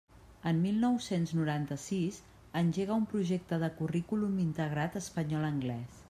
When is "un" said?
3.01-3.05